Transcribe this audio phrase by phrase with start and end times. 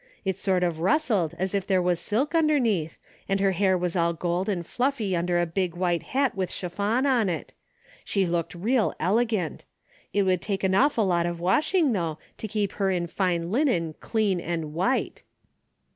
[0.25, 2.97] It sort of rustled as if there w^as silk underneath,
[3.29, 7.05] and her hair was all gold and fluffy under a big white hat with chiffon
[7.05, 7.53] on it.
[8.03, 9.63] She looked real elegant.
[10.11, 13.93] It would take an awful lot of washing though, to keep her in fine linen'
[13.99, 15.21] clean and white.